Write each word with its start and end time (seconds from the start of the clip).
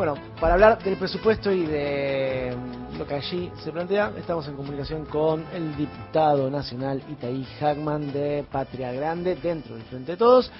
Bueno, 0.00 0.14
para 0.40 0.54
hablar 0.54 0.82
del 0.82 0.96
presupuesto 0.96 1.52
y 1.52 1.66
de 1.66 2.56
lo 2.98 3.06
que 3.06 3.16
allí 3.16 3.52
se 3.62 3.70
plantea, 3.70 4.14
estamos 4.16 4.48
en 4.48 4.56
comunicación 4.56 5.04
con 5.04 5.44
el 5.52 5.76
diputado 5.76 6.48
nacional 6.48 7.02
Itaí 7.10 7.44
Hackman 7.60 8.10
de 8.10 8.46
Patria 8.50 8.92
Grande, 8.92 9.36
dentro 9.36 9.74
del 9.74 9.84
Frente 9.84 10.12
de 10.12 10.16
Todos. 10.16 10.50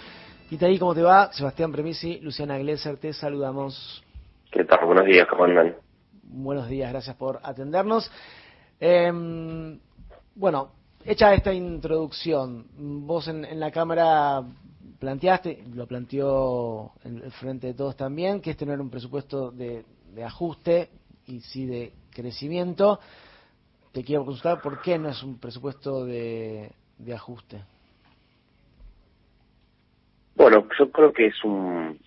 Itaí, 0.50 0.78
¿cómo 0.78 0.94
te 0.94 1.00
va? 1.00 1.32
Sebastián 1.32 1.72
Premisi, 1.72 2.20
Luciana 2.20 2.58
Glesser, 2.58 2.98
te 2.98 3.14
saludamos. 3.14 4.04
¿Qué 4.52 4.62
tal? 4.64 4.84
Buenos 4.84 5.06
días, 5.06 5.26
¿cómo 5.26 5.44
andan? 5.44 5.74
Buenos 6.22 6.68
días, 6.68 6.90
gracias 6.92 7.16
por 7.16 7.40
atendernos. 7.42 8.12
Eh, 8.78 9.10
bueno, 10.34 10.72
hecha 11.02 11.32
esta 11.32 11.54
introducción, 11.54 12.66
vos 13.06 13.26
en, 13.26 13.46
en 13.46 13.58
la 13.58 13.70
Cámara 13.70 14.42
planteaste, 15.00 15.64
lo 15.74 15.86
planteó 15.86 16.92
el 17.04 17.32
Frente 17.32 17.68
de 17.68 17.74
Todos 17.74 17.96
también, 17.96 18.40
que 18.40 18.54
no 18.64 18.72
era 18.72 18.82
un 18.82 18.90
presupuesto 18.90 19.50
de, 19.50 19.84
de 20.14 20.24
ajuste 20.24 20.90
y 21.26 21.40
sí 21.40 21.66
de 21.66 21.92
crecimiento. 22.14 23.00
Te 23.92 24.04
quiero 24.04 24.24
consultar 24.24 24.60
por 24.60 24.80
qué 24.82 24.98
no 24.98 25.08
es 25.08 25.22
un 25.22 25.40
presupuesto 25.40 26.04
de, 26.04 26.70
de 26.98 27.14
ajuste. 27.14 27.62
Bueno, 30.36 30.68
yo 30.78 30.90
creo 30.92 31.12
que 31.12 31.26
es 31.26 31.44
un 31.44 31.98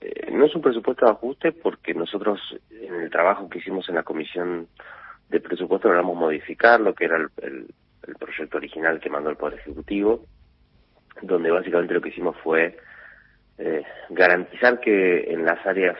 eh, 0.00 0.30
no 0.30 0.44
es 0.44 0.54
un 0.54 0.62
presupuesto 0.62 1.06
de 1.06 1.12
ajuste 1.12 1.52
porque 1.52 1.94
nosotros 1.94 2.38
en 2.70 2.94
el 2.94 3.10
trabajo 3.10 3.48
que 3.48 3.58
hicimos 3.58 3.88
en 3.88 3.94
la 3.94 4.02
comisión 4.02 4.68
de 5.30 5.40
presupuesto 5.40 5.88
logramos 5.88 6.16
modificar 6.16 6.80
lo 6.80 6.94
que 6.94 7.06
era 7.06 7.16
el, 7.16 7.28
el, 7.42 7.74
el 8.06 8.14
proyecto 8.16 8.58
original 8.58 9.00
que 9.00 9.10
mandó 9.10 9.30
el 9.30 9.36
Poder 9.36 9.58
Ejecutivo 9.58 10.24
donde 11.22 11.50
básicamente 11.50 11.94
lo 11.94 12.00
que 12.00 12.10
hicimos 12.10 12.36
fue 12.42 12.76
eh, 13.58 13.82
garantizar 14.08 14.80
que 14.80 15.32
en 15.32 15.44
las 15.44 15.64
áreas 15.66 15.98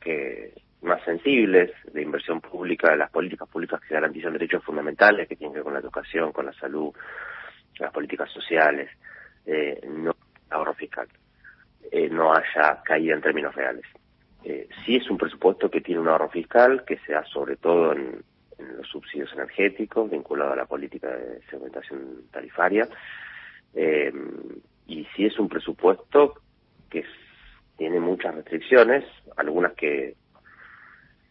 que 0.00 0.52
más 0.82 1.02
sensibles 1.04 1.70
de 1.92 2.02
inversión 2.02 2.40
pública, 2.40 2.94
las 2.94 3.10
políticas 3.10 3.48
públicas 3.48 3.80
que 3.80 3.94
garantizan 3.94 4.34
derechos 4.34 4.62
fundamentales 4.62 5.28
que 5.28 5.36
tienen 5.36 5.52
que 5.52 5.58
ver 5.58 5.64
con 5.64 5.74
la 5.74 5.80
educación, 5.80 6.32
con 6.32 6.46
la 6.46 6.52
salud, 6.52 6.92
las 7.78 7.92
políticas 7.92 8.30
sociales, 8.30 8.90
eh, 9.46 9.80
no 9.88 10.14
ahorro 10.50 10.74
fiscal, 10.74 11.08
eh, 11.90 12.08
no 12.08 12.32
haya 12.32 12.82
caída 12.84 13.14
en 13.14 13.22
términos 13.22 13.54
reales. 13.54 13.86
Eh, 14.44 14.68
sí 14.84 14.96
es 14.96 15.10
un 15.10 15.16
presupuesto 15.16 15.70
que 15.70 15.80
tiene 15.80 16.00
un 16.00 16.08
ahorro 16.08 16.28
fiscal 16.28 16.84
que 16.86 16.98
se 16.98 17.12
da 17.12 17.24
sobre 17.24 17.56
todo 17.56 17.92
en, 17.92 18.22
en 18.58 18.76
los 18.76 18.86
subsidios 18.86 19.32
energéticos 19.32 20.10
vinculado 20.10 20.52
a 20.52 20.56
la 20.56 20.66
política 20.66 21.08
de 21.08 21.40
segmentación 21.48 22.26
tarifaria, 22.30 22.86
eh, 23.74 24.12
y 24.86 25.04
si 25.16 25.26
es 25.26 25.38
un 25.38 25.48
presupuesto 25.48 26.34
que 26.90 27.04
tiene 27.76 28.00
muchas 28.00 28.34
restricciones, 28.34 29.04
algunas 29.36 29.72
que 29.74 30.14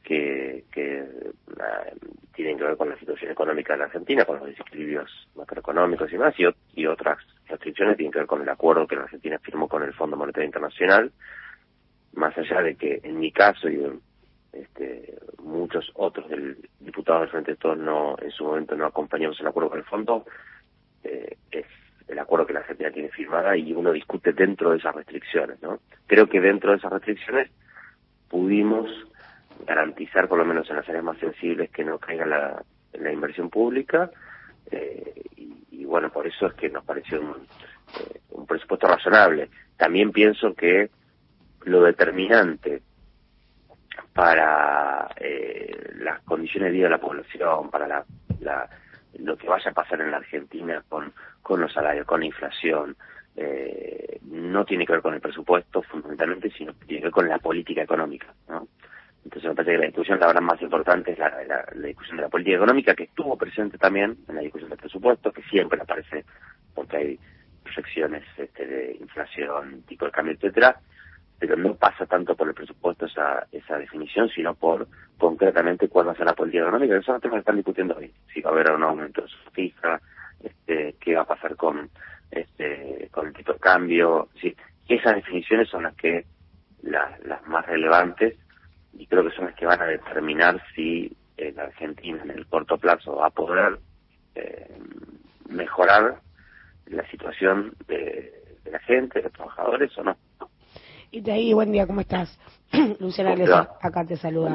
que, 0.03 0.66
que 0.72 1.02
uh, 1.02 2.33
tienen 2.35 2.58
que 2.58 2.66
ver 2.66 2.77
con 2.77 2.89
la 2.89 3.00
situación 3.00 3.31
económica 3.31 3.73
de 3.73 3.80
la 3.80 3.85
Argentina, 3.85 4.25
con 4.25 4.38
los 4.38 4.47
desequilibrios 4.47 5.09
macroeconómicos 5.35 6.11
y 6.11 6.17
más, 6.17 6.35
y, 6.38 6.85
otras 6.85 7.17
restricciones 7.47 7.95
tienen 7.95 8.11
que 8.11 8.19
ver 8.19 8.27
con 8.27 8.41
el 8.41 8.50
acuerdo 8.50 8.85
que 8.85 8.95
la 8.95 9.03
Argentina 9.03 9.39
firmó 9.39 9.67
con 9.67 9.83
el 9.83 9.94
Fondo 9.94 10.17
Monetario 10.17 10.45
Internacional, 10.45 11.11
más 12.13 12.38
allá 12.38 12.61
de 12.61 12.75
que 12.75 13.00
en 13.03 13.19
mi 13.19 13.31
caso 13.31 13.69
y 13.69 13.81
este, 14.52 15.17
muchos 15.41 15.89
otros 15.95 16.30
del 16.30 16.57
diputados 16.80 17.22
del 17.22 17.30
Frente 17.30 17.52
de 17.52 17.57
Todos 17.57 17.78
no, 17.78 18.16
en 18.22 18.31
su 18.31 18.44
momento 18.44 18.75
no 18.75 18.85
acompañamos 18.85 19.39
el 19.39 19.47
acuerdo 19.47 19.69
con 19.69 19.80
el 19.80 19.85
fondo, 19.85 20.25
eh, 21.03 21.38
es 21.50 21.66
el 22.07 22.19
acuerdo 22.19 22.45
que 22.45 22.53
la 22.53 22.59
Argentina 22.59 22.91
tiene 22.91 23.09
firmada 23.09 23.55
y 23.55 23.73
uno 23.73 23.91
discute 23.91 24.33
dentro 24.33 24.71
de 24.71 24.77
esas 24.77 24.95
restricciones, 24.95 25.61
¿no? 25.61 25.79
Creo 26.07 26.27
que 26.27 26.39
dentro 26.39 26.71
de 26.71 26.77
esas 26.77 26.91
restricciones 26.91 27.49
pudimos 28.29 28.89
garantizar, 29.65 30.27
por 30.27 30.37
lo 30.37 30.45
menos 30.45 30.69
en 30.69 30.75
las 30.77 30.89
áreas 30.89 31.03
más 31.03 31.17
sensibles, 31.17 31.69
que 31.71 31.83
no 31.83 31.97
caiga 31.97 32.25
la, 32.25 32.63
inversión 33.11 33.49
pública 33.49 34.11
eh, 34.71 35.23
y, 35.35 35.85
bueno, 35.85 36.09
por 36.09 36.25
eso 36.28 36.47
es 36.47 36.53
que 36.53 36.69
nos 36.69 36.83
pareció 36.83 37.22
un, 37.22 37.47
eh, 38.00 38.19
un 38.31 38.45
presupuesto 38.45 38.88
razonable. 38.88 39.49
También 39.78 40.11
pienso 40.11 40.53
que 40.53 40.89
lo 41.66 41.83
determinante 41.83 42.81
para 44.13 45.09
eh, 45.17 45.91
las 45.97 46.22
condiciones 46.22 46.72
de 46.72 46.78
vida 46.78 46.85
de 46.85 46.91
la 46.91 47.01
población, 47.01 47.69
para 47.69 47.88
la 48.39 48.69
lo 49.19 49.38
que 49.38 49.47
vaya 49.47 49.72
a 49.72 49.74
pasar 49.74 50.01
en 50.01 50.12
la 50.12 50.18
Argentina 50.18 50.84
con, 50.88 51.13
con 51.41 51.62
los 51.62 51.72
salarios, 51.72 52.06
con 52.06 52.22
la 52.22 52.25
inflación, 52.25 52.96
eh, 53.35 54.19
no 54.24 54.66
tiene 54.66 54.85
que 54.85 54.94
ver 54.94 55.01
con 55.01 55.13
el 55.13 55.22
presupuesto 55.22 55.81
fundamentalmente, 55.81 56.51
sino 56.51 56.74
que 56.74 56.85
tiene 56.85 57.01
que 57.01 57.07
ver 57.07 57.13
con 57.13 57.29
la 57.29 57.40
política 57.40 57.81
económica. 57.81 58.34
¿no? 58.47 58.68
Entonces 59.23 59.50
me 59.50 59.56
parece 59.56 59.72
que 59.72 59.78
la 59.78 59.85
discusión, 59.85 60.19
la 60.19 60.28
verdad, 60.28 60.41
más 60.41 60.62
importante 60.62 61.12
es 61.12 61.19
la, 61.19 61.66
discusión 61.75 62.18
de 62.18 62.23
la 62.23 62.29
política 62.29 62.57
económica, 62.57 62.94
que 62.94 63.03
estuvo 63.03 63.38
presente 63.38 63.78
también 63.78 64.18
en 64.28 64.35
la 64.35 64.41
discusión 64.41 64.69
del 64.69 64.79
presupuesto, 64.79 65.31
que 65.31 65.41
siempre 65.44 65.81
aparece 65.81 66.25
porque 66.73 66.97
hay 66.97 67.19
proyecciones 67.63 68.23
este, 68.38 68.68
de 68.68 68.97
inflación, 69.00 69.84
tipo 69.84 70.06
de 70.06 70.12
cambio, 70.12 70.34
etcétera, 70.34 70.79
pero 71.45 71.57
no 71.57 71.75
pasa 71.75 72.05
tanto 72.05 72.37
por 72.37 72.47
el 72.47 72.53
presupuesto 72.53 73.05
esa, 73.05 73.45
esa 73.51 73.77
definición, 73.77 74.29
sino 74.29 74.55
por 74.55 74.87
concretamente 75.17 75.89
cuál 75.89 76.07
va 76.07 76.13
a 76.13 76.15
ser 76.15 76.25
la 76.25 76.35
política 76.35 76.63
económica, 76.63 76.95
eso 76.95 77.17
es 77.17 77.21
lo 77.21 77.31
que 77.31 77.37
están 77.37 77.57
discutiendo 77.57 77.97
hoy, 77.97 78.13
si 78.33 78.39
va 78.39 78.49
a 78.49 78.53
haber 78.53 78.71
un 78.71 78.83
aumento 78.83 79.23
de 79.23 79.27
su 79.27 79.51
fija, 79.51 79.99
este, 80.41 80.95
qué 81.01 81.15
va 81.15 81.23
a 81.23 81.27
pasar 81.27 81.57
con 81.57 81.89
este 82.31 83.09
con 83.11 83.27
el 83.27 83.33
tipo 83.33 83.51
de 83.51 83.59
cambio, 83.59 84.29
sí, 84.39 84.55
esas 84.87 85.15
definiciones 85.15 85.67
son 85.67 85.83
las 85.83 85.93
que 85.95 86.23
las, 86.81 87.19
las 87.25 87.45
más 87.45 87.65
relevantes 87.65 88.37
y 88.93 89.05
creo 89.05 89.25
que 89.25 89.35
son 89.35 89.43
las 89.43 89.55
que 89.55 89.65
van 89.65 89.81
a 89.81 89.85
determinar 89.85 90.63
si 90.73 91.13
la 91.37 91.63
Argentina 91.63 92.21
en 92.23 92.31
el 92.31 92.47
corto 92.47 92.77
plazo 92.77 93.17
va 93.17 93.27
a 93.27 93.31
poder 93.31 93.79
eh, 94.35 94.79
mejorar 95.49 96.21
la 96.85 97.05
situación 97.09 97.73
de, 97.85 98.31
de 98.63 98.71
la 98.71 98.79
gente, 98.79 99.19
de 99.19 99.23
los 99.23 99.33
trabajadores 99.33 99.97
o 99.97 100.03
no. 100.03 100.15
Y 101.13 101.22
de 101.22 101.31
ahí, 101.31 101.53
buen 101.53 101.72
día, 101.72 101.85
¿cómo 101.85 102.01
estás? 102.01 102.35
Luciana 103.00 103.35
Glesa, 103.35 103.69
acá 103.79 104.03
te 104.03 104.18
saluda. 104.18 104.51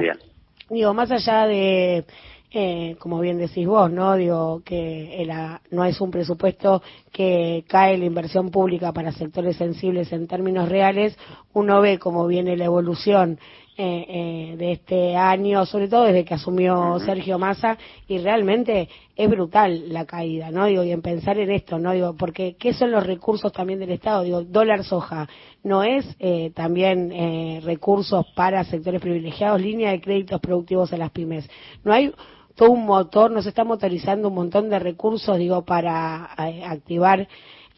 Digo, 0.68 0.92
más 0.92 1.08
allá 1.12 1.46
de, 1.46 2.04
eh, 2.50 2.96
como 2.98 3.20
bien 3.20 3.38
decís 3.38 3.64
vos, 3.64 3.88
¿no? 3.92 4.16
Digo, 4.16 4.60
que 4.64 5.22
el, 5.22 5.30
no 5.70 5.84
es 5.84 6.00
un 6.00 6.10
presupuesto 6.10 6.82
que 7.12 7.64
cae 7.68 7.96
la 7.96 8.06
inversión 8.06 8.50
pública 8.50 8.92
para 8.92 9.12
sectores 9.12 9.56
sensibles 9.56 10.12
en 10.12 10.26
términos 10.26 10.68
reales, 10.68 11.16
uno 11.52 11.80
ve 11.80 12.00
cómo 12.00 12.26
viene 12.26 12.56
la 12.56 12.64
evolución 12.64 13.38
eh, 13.80 14.06
eh, 14.08 14.56
de 14.56 14.72
este 14.72 15.14
año, 15.14 15.64
sobre 15.64 15.86
todo 15.86 16.02
desde 16.02 16.24
que 16.24 16.34
asumió 16.34 16.98
Sergio 16.98 17.38
Massa, 17.38 17.78
y 18.08 18.18
realmente 18.18 18.88
es 19.14 19.30
brutal 19.30 19.92
la 19.92 20.04
caída, 20.04 20.50
¿no? 20.50 20.66
Digo, 20.66 20.82
y 20.82 20.90
en 20.90 21.00
pensar 21.00 21.38
en 21.38 21.52
esto, 21.52 21.78
¿no? 21.78 21.92
Digo, 21.92 22.16
porque 22.16 22.56
¿qué 22.58 22.72
son 22.72 22.90
los 22.90 23.06
recursos 23.06 23.52
también 23.52 23.78
del 23.78 23.92
Estado? 23.92 24.24
Digo, 24.24 24.42
dólar 24.42 24.82
soja, 24.82 25.28
¿no 25.62 25.84
es 25.84 26.04
eh, 26.18 26.50
también 26.56 27.12
eh, 27.12 27.60
recursos 27.64 28.26
para 28.34 28.64
sectores 28.64 29.00
privilegiados, 29.00 29.60
línea 29.60 29.92
de 29.92 30.00
créditos 30.00 30.40
productivos 30.40 30.92
a 30.92 30.96
las 30.96 31.10
pymes? 31.12 31.48
¿No 31.84 31.92
hay 31.92 32.12
todo 32.58 32.72
un 32.72 32.84
motor, 32.84 33.30
nos 33.30 33.46
está 33.46 33.62
motorizando 33.62 34.26
un 34.26 34.34
montón 34.34 34.68
de 34.68 34.80
recursos, 34.80 35.38
digo, 35.38 35.64
para 35.64 36.30
eh, 36.38 36.64
activar 36.64 37.28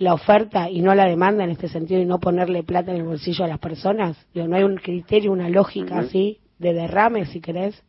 la 0.00 0.15
oferta 0.15 0.71
y 0.71 0.81
no 0.81 0.94
la 0.94 1.05
demanda 1.05 1.44
en 1.44 1.50
este 1.50 1.69
sentido 1.69 2.00
y 2.00 2.06
no 2.06 2.21
ponerle 2.21 2.62
plata 2.62 2.91
en 2.91 2.97
el 2.97 3.05
bolsillo 3.05 3.44
a 3.44 3.49
las 3.49 3.59
personas? 3.59 4.16
Digo, 4.33 4.49
¿No 4.49 4.56
hay 4.56 4.65
un 4.65 4.77
criterio, 4.77 5.31
una 5.31 5.50
lógica 5.50 5.94
uh 5.94 5.99
-huh. 5.99 6.06
así 6.06 6.41
de 6.59 6.72
derrame, 6.72 7.27
si 7.27 7.41
querés? 7.43 7.84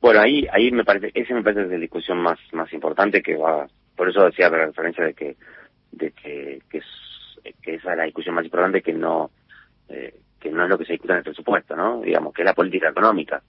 Bueno, 0.00 0.20
ahí 0.20 0.46
ahí 0.52 0.70
me 0.70 0.84
parece, 0.84 1.10
ese 1.14 1.34
me 1.34 1.42
parece 1.42 1.66
la 1.66 1.78
discusión 1.78 2.18
más 2.18 2.38
más 2.52 2.72
importante 2.72 3.22
que 3.22 3.36
va, 3.36 3.66
por 3.96 4.08
eso 4.08 4.24
decía 4.24 4.48
la 4.48 4.66
referencia 4.66 5.04
de 5.04 5.14
que 5.14 5.36
de 5.90 6.12
que, 6.12 6.60
que, 6.70 6.78
es, 6.78 6.84
que 7.60 7.74
esa 7.74 7.90
es 7.90 7.98
la 7.98 8.04
discusión 8.04 8.36
más 8.36 8.44
importante 8.44 8.80
que 8.80 8.92
no 8.92 9.30
eh, 9.88 10.14
que 10.38 10.50
no 10.52 10.62
es 10.62 10.70
lo 10.70 10.78
que 10.78 10.84
se 10.84 10.92
discute 10.92 11.12
en 11.12 11.18
el 11.18 11.24
presupuesto, 11.24 11.74
¿no? 11.74 12.02
Digamos, 12.02 12.32
que 12.32 12.42
es 12.42 12.46
la 12.46 12.54
política 12.54 12.90
económica. 12.90 13.42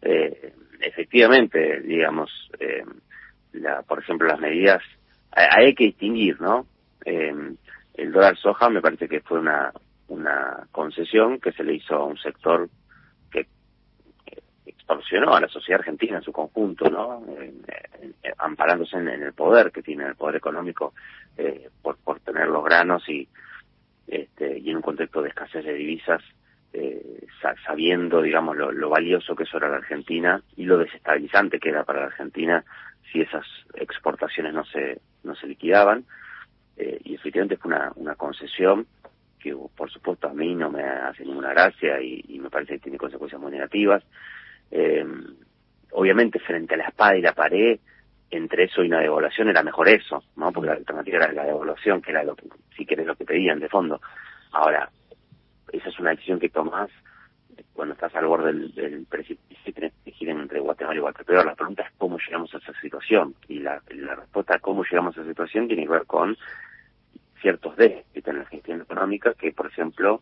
Eh, 0.00 0.52
efectivamente, 0.80 1.80
digamos, 1.80 2.30
eh, 2.60 2.84
la, 3.54 3.82
por 3.82 3.98
ejemplo, 3.98 4.28
las 4.28 4.38
medidas, 4.38 4.80
hay, 5.32 5.46
hay 5.66 5.74
que 5.74 5.86
distinguir, 5.86 6.40
¿no? 6.40 6.66
Eh, 7.06 7.32
el 7.94 8.12
dólar 8.12 8.36
soja 8.36 8.68
me 8.68 8.82
parece 8.82 9.08
que 9.08 9.20
fue 9.20 9.38
una, 9.38 9.72
una 10.08 10.66
concesión 10.72 11.40
que 11.40 11.52
se 11.52 11.62
le 11.62 11.74
hizo 11.74 11.94
a 11.94 12.04
un 12.04 12.18
sector 12.18 12.68
que 13.30 13.46
extorsionó 14.66 15.34
a 15.34 15.40
la 15.40 15.48
sociedad 15.48 15.80
argentina 15.80 16.16
en 16.16 16.22
su 16.22 16.32
conjunto, 16.32 16.90
¿no? 16.90 17.24
En, 17.38 17.64
amparándose 18.38 18.96
en, 18.96 19.08
el 19.08 19.32
poder 19.32 19.70
que 19.70 19.82
tiene 19.82 20.04
el 20.04 20.16
poder 20.16 20.36
económico 20.36 20.94
eh, 21.36 21.70
por, 21.80 21.96
por 21.96 22.20
tener 22.20 22.48
los 22.48 22.64
granos 22.64 23.08
y, 23.08 23.26
este, 24.08 24.58
y 24.58 24.70
en 24.70 24.76
un 24.76 24.82
contexto 24.82 25.22
de 25.22 25.28
escasez 25.28 25.64
de 25.64 25.74
divisas, 25.74 26.22
eh, 26.72 27.24
sabiendo, 27.64 28.20
digamos, 28.20 28.56
lo, 28.56 28.72
lo 28.72 28.90
valioso 28.90 29.34
que 29.36 29.44
eso 29.44 29.56
era 29.56 29.68
la 29.68 29.76
Argentina 29.76 30.42
y 30.56 30.64
lo 30.64 30.76
desestabilizante 30.78 31.60
que 31.60 31.70
era 31.70 31.84
para 31.84 32.00
la 32.00 32.06
Argentina 32.06 32.64
si 33.10 33.20
esas 33.20 33.46
exportaciones 33.74 34.52
no 34.52 34.64
se, 34.64 35.00
no 35.22 35.36
se 35.36 35.46
liquidaban 35.46 36.04
eh, 36.76 37.00
y 37.04 37.14
efectivamente 37.14 37.56
fue 37.56 37.72
una, 37.72 37.92
una 37.96 38.14
concesión 38.14 38.86
que 39.38 39.54
por 39.76 39.90
supuesto 39.90 40.28
a 40.28 40.34
mí 40.34 40.54
no 40.54 40.70
me 40.70 40.82
hace 40.82 41.24
ninguna 41.24 41.50
gracia 41.50 42.00
y, 42.00 42.38
me 42.38 42.50
parece 42.50 42.74
que 42.74 42.80
tiene 42.80 42.98
consecuencias 42.98 43.40
muy 43.40 43.52
negativas. 43.52 44.02
Eh, 44.70 45.04
obviamente 45.92 46.38
frente 46.40 46.74
a 46.74 46.78
la 46.78 46.88
espada 46.88 47.16
y 47.16 47.22
la 47.22 47.32
pared, 47.32 47.78
entre 48.30 48.64
eso 48.64 48.82
y 48.82 48.88
una 48.88 49.00
devaluación 49.00 49.48
era 49.48 49.62
mejor 49.62 49.88
eso, 49.88 50.22
¿no? 50.36 50.52
Porque 50.52 50.68
la 50.68 50.76
alternativa 50.76 51.18
era 51.18 51.32
la 51.32 51.44
devaluación, 51.44 52.02
que 52.02 52.10
era 52.10 52.24
lo 52.24 52.34
que, 52.34 52.48
si 52.76 52.84
querés, 52.84 53.06
lo 53.06 53.14
que 53.14 53.24
pedían 53.24 53.60
de 53.60 53.68
fondo. 53.68 54.00
Ahora, 54.52 54.90
esa 55.72 55.88
es 55.88 55.98
una 55.98 56.10
decisión 56.10 56.40
que 56.40 56.48
tomás 56.48 56.90
cuando 57.76 57.94
estás 57.94 58.14
al 58.16 58.26
borde 58.26 58.52
del, 58.52 59.06
precipicio 59.08 59.70
y 59.70 59.72
tenés 59.72 59.92
que 59.92 60.10
elegir 60.10 60.30
entre 60.30 60.60
Guatemala 60.60 60.96
y 60.96 61.00
Guatemala. 61.00 61.44
La 61.44 61.54
pregunta 61.54 61.82
es 61.82 61.92
cómo 61.98 62.18
llegamos 62.18 62.52
a 62.54 62.58
esa 62.58 62.72
situación. 62.80 63.34
Y 63.48 63.60
la, 63.60 63.80
respuesta 64.16 64.56
a 64.56 64.58
cómo 64.58 64.82
llegamos 64.82 65.16
a 65.16 65.20
esa 65.20 65.28
situación 65.28 65.68
tiene 65.68 65.84
que 65.84 65.90
ver 65.90 66.06
con 66.06 66.36
ciertos 67.40 67.76
déficits 67.76 68.26
en 68.26 68.38
la 68.38 68.46
gestión 68.46 68.80
económica 68.80 69.34
que, 69.34 69.52
por 69.52 69.66
ejemplo, 69.66 70.20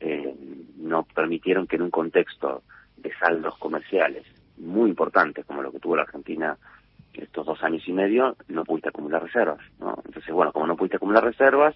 eh, 0.00 0.34
no 0.78 1.04
permitieron 1.04 1.66
que 1.66 1.76
en 1.76 1.82
un 1.82 1.90
contexto 1.90 2.62
de 2.96 3.12
saldos 3.18 3.56
comerciales 3.58 4.24
muy 4.56 4.88
importantes 4.88 5.44
como 5.44 5.62
lo 5.62 5.70
que 5.70 5.78
tuvo 5.78 5.96
la 5.96 6.02
Argentina 6.02 6.56
estos 7.12 7.46
dos 7.46 7.62
años 7.62 7.82
y 7.86 7.92
medio, 7.92 8.36
no 8.48 8.64
pudiste 8.64 8.88
acumular 8.90 9.22
reservas. 9.22 9.60
¿no? 9.78 10.02
Entonces, 10.04 10.34
bueno, 10.34 10.52
como 10.52 10.66
no 10.66 10.76
pudiste 10.76 10.96
acumular 10.96 11.24
reservas, 11.24 11.74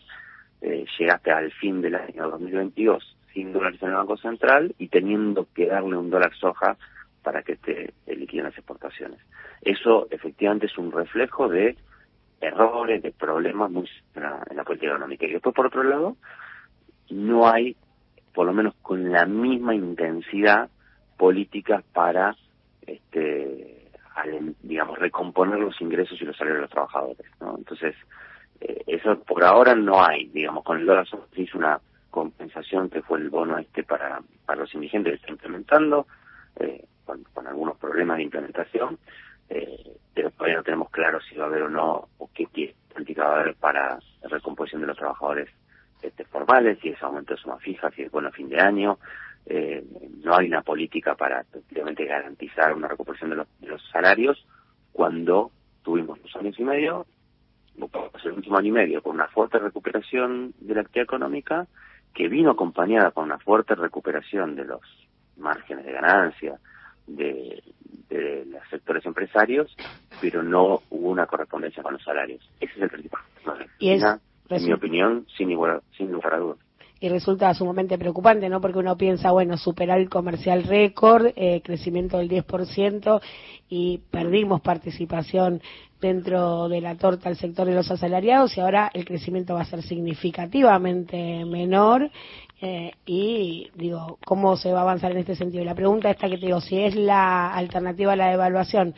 eh, 0.60 0.84
llegaste 0.98 1.30
al 1.30 1.50
fin 1.52 1.80
del 1.80 1.94
año 1.94 2.28
2022 2.30 3.16
sin 3.32 3.52
dólares 3.52 3.82
en 3.82 3.90
el 3.90 3.96
Banco 3.96 4.16
Central 4.16 4.74
y 4.78 4.88
teniendo 4.88 5.46
que 5.54 5.66
darle 5.66 5.96
un 5.96 6.10
dólar 6.10 6.34
soja 6.36 6.76
para 7.22 7.42
que 7.42 7.56
te 7.56 7.92
liquiden 8.06 8.44
las 8.44 8.56
exportaciones. 8.56 9.20
Eso 9.60 10.08
efectivamente 10.10 10.66
es 10.66 10.78
un 10.78 10.90
reflejo 10.90 11.48
de 11.48 11.76
errores, 12.40 13.02
de 13.02 13.12
problemas 13.12 13.70
muy 13.70 13.88
en 14.14 14.22
la, 14.56 14.64
política 14.64 14.92
económica. 14.92 15.26
Y 15.26 15.32
después, 15.32 15.54
por 15.54 15.66
otro 15.66 15.82
lado, 15.82 16.16
no 17.10 17.48
hay, 17.48 17.76
por 18.34 18.46
lo 18.46 18.52
menos 18.52 18.74
con 18.82 19.12
la 19.12 19.26
misma 19.26 19.74
intensidad, 19.74 20.70
políticas 21.18 21.84
para, 21.92 22.34
este, 22.86 23.90
digamos, 24.62 24.98
recomponer 24.98 25.58
los 25.58 25.78
ingresos 25.80 26.20
y 26.20 26.24
los 26.24 26.36
salarios 26.36 26.58
de 26.58 26.62
los 26.62 26.70
trabajadores. 26.70 27.26
¿no? 27.40 27.58
Entonces, 27.58 27.94
eh, 28.60 28.82
eso 28.86 29.18
por 29.20 29.44
ahora 29.44 29.74
no 29.74 30.02
hay, 30.02 30.28
digamos, 30.28 30.64
con 30.64 30.78
el 30.78 30.86
dólar 30.86 31.06
se 31.06 31.42
hizo 31.42 31.58
una 31.58 31.78
compensación 32.10 32.90
que 32.90 33.02
fue 33.02 33.18
el 33.18 33.30
bono 33.30 33.58
este 33.58 33.82
para, 33.82 34.20
para 34.44 34.60
los 34.60 34.74
indigentes 34.74 35.12
que 35.12 35.16
está 35.16 35.32
implementando, 35.32 36.06
eh, 36.58 36.84
con, 37.04 37.46
algunos 37.46 37.76
problemas 37.78 38.18
de 38.18 38.24
implementación, 38.24 38.98
eh, 39.48 39.96
pero 40.14 40.30
todavía 40.30 40.58
no 40.58 40.62
tenemos 40.62 40.90
claro 40.90 41.20
si 41.20 41.36
va 41.36 41.44
a 41.44 41.48
haber 41.48 41.62
o 41.62 41.68
no, 41.68 42.08
o 42.18 42.30
qué 42.32 42.74
política 42.92 43.24
va 43.24 43.36
a 43.36 43.40
haber 43.40 43.54
para 43.56 43.98
la 44.22 44.28
recomposición 44.28 44.82
de 44.82 44.88
los 44.88 44.96
trabajadores 44.96 45.48
este, 46.02 46.24
formales, 46.24 46.78
si 46.80 46.90
es 46.90 47.02
aumento 47.02 47.34
de 47.34 47.40
suma 47.40 47.58
fija, 47.58 47.90
si 47.90 48.02
es 48.02 48.10
bueno 48.10 48.28
a 48.28 48.32
fin 48.32 48.48
de 48.48 48.60
año. 48.60 48.98
Eh, 49.46 49.84
no 50.22 50.36
hay 50.36 50.46
una 50.46 50.62
política 50.62 51.14
para 51.14 51.40
efectivamente 51.40 52.04
garantizar 52.04 52.72
una 52.74 52.88
recuperación 52.88 53.30
de 53.30 53.36
los, 53.36 53.48
de 53.58 53.68
los 53.68 53.82
salarios 53.90 54.46
cuando 54.92 55.50
tuvimos 55.82 56.20
dos 56.22 56.36
años 56.36 56.58
y 56.58 56.64
medio, 56.64 57.06
el 58.24 58.32
último 58.32 58.58
año 58.58 58.68
y 58.68 58.72
medio, 58.72 59.02
con 59.02 59.14
una 59.14 59.28
fuerte 59.28 59.58
recuperación 59.58 60.52
de 60.60 60.74
la 60.74 60.80
actividad 60.82 61.04
económica 61.04 61.66
que 62.14 62.28
vino 62.28 62.50
acompañada 62.50 63.10
con 63.10 63.24
una 63.24 63.38
fuerte 63.38 63.74
recuperación 63.74 64.56
de 64.56 64.64
los 64.64 64.80
márgenes 65.36 65.84
de 65.84 65.92
ganancia 65.92 66.58
de, 67.06 67.62
los 68.10 68.62
sectores 68.68 69.04
empresarios, 69.06 69.74
pero 70.20 70.42
no 70.42 70.82
hubo 70.90 71.10
una 71.10 71.26
correspondencia 71.26 71.82
con 71.82 71.94
los 71.94 72.02
salarios. 72.02 72.40
Ese 72.60 72.72
es 72.74 72.82
el 72.82 72.90
principal. 72.90 73.20
Y 73.78 73.90
es, 73.90 74.02
en 74.02 74.64
mi 74.64 74.72
opinión, 74.72 75.26
sin, 75.36 75.50
igual, 75.50 75.80
sin 75.96 76.10
lugar 76.10 76.34
a 76.34 76.38
dudas 76.38 76.58
y 77.00 77.08
resulta 77.08 77.52
sumamente 77.54 77.96
preocupante, 77.96 78.48
¿no? 78.50 78.60
Porque 78.60 78.78
uno 78.78 78.96
piensa, 78.96 79.30
bueno, 79.32 79.56
superar 79.56 79.98
el 79.98 80.10
comercial 80.10 80.64
récord, 80.64 81.28
eh, 81.34 81.62
crecimiento 81.64 82.18
del 82.18 82.28
10% 82.28 83.22
y 83.70 84.02
perdimos 84.10 84.60
participación 84.60 85.62
dentro 86.00 86.68
de 86.68 86.80
la 86.80 86.96
torta 86.96 87.28
al 87.28 87.36
sector 87.36 87.66
de 87.66 87.74
los 87.74 87.90
asalariados 87.90 88.56
y 88.56 88.60
ahora 88.60 88.90
el 88.94 89.04
crecimiento 89.04 89.54
va 89.54 89.62
a 89.62 89.66
ser 89.66 89.82
significativamente 89.82 91.44
menor 91.44 92.10
eh, 92.62 92.92
y 93.06 93.70
digo, 93.74 94.18
¿cómo 94.24 94.56
se 94.56 94.72
va 94.72 94.80
a 94.80 94.82
avanzar 94.82 95.12
en 95.12 95.18
este 95.18 95.34
sentido? 95.34 95.64
La 95.64 95.74
pregunta 95.74 96.10
esta 96.10 96.28
que 96.28 96.36
te 96.38 96.46
digo, 96.46 96.60
si 96.60 96.78
es 96.80 96.94
la 96.94 97.52
alternativa 97.54 98.12
a 98.12 98.16
la 98.16 98.30
devaluación, 98.30 98.94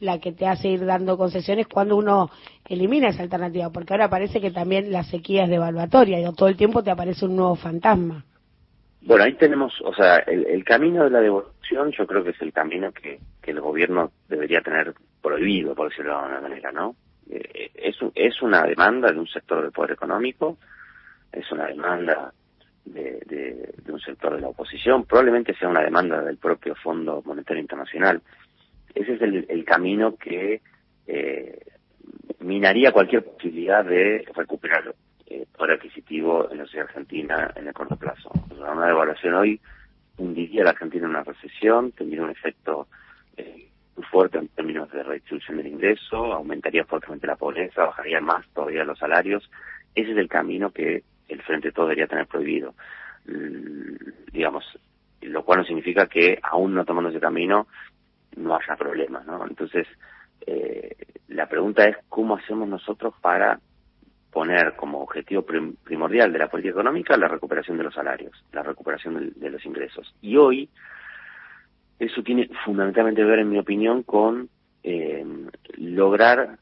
la 0.00 0.18
que 0.18 0.32
te 0.32 0.46
hace 0.46 0.68
ir 0.68 0.84
dando 0.84 1.16
concesiones 1.16 1.66
cuando 1.66 1.96
uno 1.96 2.30
elimina 2.68 3.08
esa 3.08 3.22
alternativa, 3.22 3.70
porque 3.70 3.94
ahora 3.94 4.10
parece 4.10 4.40
que 4.40 4.50
también 4.50 4.92
la 4.92 5.02
sequía 5.04 5.44
es 5.44 5.50
devaluatoria, 5.50 6.20
y 6.20 6.34
todo 6.34 6.48
el 6.48 6.56
tiempo 6.56 6.82
te 6.82 6.90
aparece 6.90 7.24
un 7.24 7.36
nuevo 7.36 7.56
fantasma. 7.56 8.24
Bueno, 9.00 9.24
ahí 9.24 9.34
tenemos, 9.34 9.72
o 9.82 9.94
sea, 9.94 10.16
el, 10.18 10.64
camino 10.64 11.04
de 11.04 11.10
la 11.10 11.20
devolución 11.20 11.92
yo 11.92 12.06
creo 12.06 12.24
que 12.24 12.30
es 12.30 12.42
el 12.42 12.52
camino 12.52 12.90
que, 12.92 13.20
que 13.46 13.52
el 13.52 13.60
gobierno 13.60 14.10
debería 14.28 14.60
tener 14.60 14.92
prohibido, 15.22 15.74
por 15.74 15.88
decirlo 15.88 16.12
de 16.12 16.18
alguna 16.18 16.40
manera, 16.40 16.72
¿no? 16.72 16.96
Eh, 17.30 17.70
es, 17.74 18.42
una 18.42 18.64
demanda 18.64 19.10
de 19.10 19.18
un 19.18 19.26
sector 19.26 19.62
del 19.62 19.72
poder 19.72 19.92
económico, 19.92 20.58
es 21.32 21.50
una 21.52 21.66
demanda 21.66 22.32
de, 22.84 23.72
un 23.88 24.00
sector 24.00 24.34
de 24.34 24.42
la 24.42 24.48
oposición, 24.48 25.04
probablemente 25.04 25.54
sea 25.54 25.68
una 25.68 25.82
demanda 25.82 26.20
del 26.22 26.36
propio 26.36 26.74
Fondo 26.74 27.22
Monetario 27.24 27.62
Internacional 27.62 28.20
ese 28.96 29.12
es 29.12 29.20
el, 29.20 29.64
camino 29.66 30.16
que 30.16 30.62
eh, 31.06 31.60
minaría 32.40 32.92
cualquier 32.92 33.24
posibilidad 33.24 33.84
de 33.84 34.26
recuperar 34.34 34.94
eh, 35.26 35.44
poder 35.54 35.74
adquisitivo 35.74 36.50
en 36.50 36.58
la 36.58 36.64
sociedad 36.64 36.86
argentina 36.86 37.52
en 37.56 37.68
el 37.68 37.74
corto 37.74 37.96
plazo. 37.96 38.30
una 38.50 38.86
devaluación 38.86 39.34
hoy 39.34 39.60
hundiría 40.16 40.62
a 40.62 40.64
la 40.64 40.70
Argentina 40.70 41.04
en 41.04 41.10
una 41.10 41.24
recesión, 41.24 41.92
tendría 41.92 42.22
un 42.22 42.30
efecto 42.30 42.88
eh, 43.36 43.68
muy 43.96 44.04
fuerte 44.06 44.38
en 44.38 44.48
términos 44.48 44.90
de 44.92 45.02
redistribución 45.02 45.58
del 45.58 45.68
ingreso, 45.68 46.32
aumentaría 46.32 46.84
fuertemente 46.84 47.26
la 47.26 47.36
pobreza, 47.36 47.84
bajaría 47.84 48.20
más 48.20 48.46
todavía 48.54 48.84
los 48.84 48.98
salarios. 48.98 49.50
Ese 49.94 50.12
es 50.12 50.18
el 50.18 50.28
camino 50.28 50.70
que 50.70 51.02
el 51.28 51.42
Frente 51.42 51.72
Todo 51.72 51.86
debería 51.86 52.06
tener 52.06 52.26
prohibido. 52.26 52.74
digamos, 54.32 54.64
lo 55.22 55.44
cual 55.44 55.60
no 55.60 55.64
significa 55.64 56.06
que 56.06 56.38
aún 56.42 56.74
no 56.74 56.84
tomando 56.84 57.10
ese 57.10 57.20
camino 57.20 57.66
no 58.36 58.54
haya 58.54 58.76
problemas, 58.76 59.26
¿no? 59.26 59.44
Entonces, 59.46 59.86
eh, 60.46 60.94
la 61.28 61.48
pregunta 61.48 61.84
es 61.84 61.96
cómo 62.08 62.36
hacemos 62.36 62.68
nosotros 62.68 63.14
para 63.20 63.58
poner 64.30 64.76
como 64.76 65.00
objetivo 65.00 65.46
primordial 65.82 66.32
de 66.32 66.38
la 66.38 66.48
política 66.48 66.72
económica 66.72 67.16
la 67.16 67.28
recuperación 67.28 67.78
de 67.78 67.84
los 67.84 67.94
salarios, 67.94 68.44
la 68.52 68.62
recuperación 68.62 69.32
de, 69.34 69.50
los 69.50 69.64
ingresos. 69.64 70.14
Y 70.20 70.36
hoy 70.36 70.68
eso 71.98 72.22
tiene 72.22 72.48
fundamentalmente 72.64 73.22
que 73.22 73.26
ver, 73.26 73.38
en 73.40 73.50
mi 73.50 73.58
opinión, 73.58 74.02
con 74.02 74.48
eh, 74.82 75.24
lograr 75.76 76.58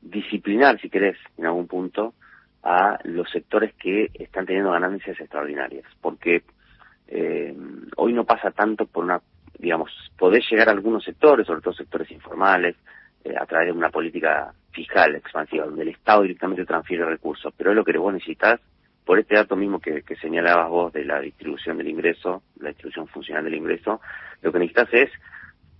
disciplinar, 0.00 0.80
si 0.80 0.88
querés, 0.88 1.16
en 1.36 1.46
algún 1.46 1.66
punto, 1.66 2.14
a 2.62 2.98
los 3.04 3.30
sectores 3.30 3.74
que 3.74 4.10
están 4.14 4.46
teniendo 4.46 4.72
ganancias 4.72 5.18
extraordinarias. 5.20 5.84
Porque 6.00 6.42
eh, 7.08 7.54
hoy 7.96 8.12
no 8.12 8.24
pasa 8.24 8.50
tanto 8.50 8.86
por 8.86 9.04
una 9.04 9.20
digamos, 9.60 9.90
poder 10.18 10.42
llegar 10.50 10.68
a 10.68 10.72
algunos 10.72 11.04
sectores, 11.04 11.46
sobre 11.46 11.60
todo 11.60 11.74
sectores 11.74 12.10
informales, 12.10 12.76
eh, 13.22 13.34
a 13.38 13.44
través 13.46 13.66
de 13.66 13.72
una 13.72 13.90
política 13.90 14.52
fiscal 14.72 15.14
expansiva, 15.14 15.66
donde 15.66 15.82
el 15.82 15.90
Estado 15.90 16.22
directamente 16.22 16.64
transfiere 16.64 17.04
recursos. 17.04 17.52
Pero 17.56 17.70
es 17.70 17.76
lo 17.76 17.84
que 17.84 17.96
vos 17.98 18.12
necesitas, 18.12 18.60
por 19.04 19.18
este 19.18 19.34
dato 19.34 19.56
mismo 19.56 19.80
que, 19.80 20.02
que 20.02 20.16
señalabas 20.16 20.68
vos 20.68 20.92
de 20.92 21.04
la 21.04 21.20
distribución 21.20 21.78
del 21.78 21.88
ingreso, 21.88 22.42
la 22.60 22.68
distribución 22.68 23.08
funcional 23.08 23.44
del 23.44 23.54
ingreso, 23.54 24.00
lo 24.42 24.52
que 24.52 24.58
necesitas 24.58 24.88
es 24.92 25.10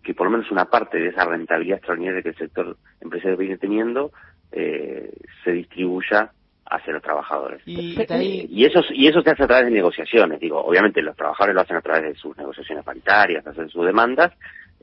que 0.03 0.15
por 0.15 0.27
lo 0.27 0.33
menos 0.33 0.51
una 0.51 0.65
parte 0.65 0.99
de 0.99 1.09
esa 1.09 1.25
rentabilidad 1.25 1.79
extraordinaria 1.79 2.23
que 2.23 2.31
el 2.31 2.37
sector 2.37 2.77
empresarial 3.01 3.37
viene 3.37 3.59
teniendo 3.59 4.13
eh, 4.53 5.13
se 5.45 5.53
distribuya 5.53 6.33
hacia 6.67 6.93
los 6.93 7.03
trabajadores. 7.03 7.63
Y, 7.67 8.65
eso 8.65 8.81
y 8.91 9.09
eso 9.09 9.23
se 9.23 9.31
hace 9.31 9.43
a 9.43 9.47
través 9.47 9.67
de 9.67 9.73
negociaciones. 9.73 10.39
Digo, 10.41 10.61
obviamente 10.65 11.03
los 11.03 11.17
trabajadores 11.17 11.55
lo 11.55 11.61
hacen 11.63 11.77
a 11.77 11.81
través 11.81 12.03
de 12.03 12.15
sus 12.15 12.37
negociaciones 12.37 12.85
paritarias, 12.85 13.47
hacen 13.47 13.69
sus 13.69 13.85
demandas. 13.85 14.33